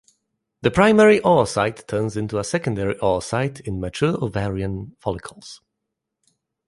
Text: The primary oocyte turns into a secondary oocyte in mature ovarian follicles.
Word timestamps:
The 0.63 0.71
primary 0.71 1.19
oocyte 1.19 1.85
turns 1.85 2.17
into 2.17 2.39
a 2.39 2.43
secondary 2.43 2.95
oocyte 2.95 3.59
in 3.61 3.79
mature 3.79 4.17
ovarian 4.19 4.95
follicles. 4.99 5.61